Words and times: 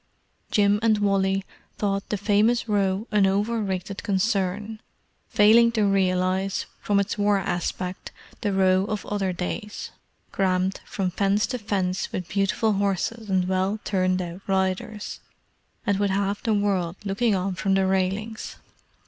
Jim 0.49 0.79
and 0.81 0.97
Wally 0.97 1.45
thought 1.77 2.09
the 2.09 2.17
famous 2.17 2.67
Row 2.67 3.05
an 3.11 3.27
over 3.27 3.61
rated 3.61 4.01
concern; 4.01 4.81
failing 5.29 5.71
to 5.73 5.83
realize, 5.83 6.65
from 6.81 6.99
its 6.99 7.19
war 7.19 7.37
aspect, 7.37 8.11
the 8.41 8.51
Row 8.51 8.85
of 8.85 9.05
other 9.05 9.31
days, 9.31 9.91
crammed 10.31 10.81
from 10.85 11.11
fence 11.11 11.45
to 11.45 11.59
fence 11.59 12.11
with 12.11 12.27
beautiful 12.29 12.73
horses 12.73 13.29
and 13.29 13.47
well 13.47 13.79
turned 13.83 14.23
out 14.23 14.41
riders, 14.47 15.19
and 15.85 15.99
with 15.99 16.09
half 16.09 16.41
the 16.41 16.55
world 16.55 16.95
looking 17.05 17.35
on 17.35 17.53
from 17.53 17.75
the 17.75 17.85
railings. 17.85 18.55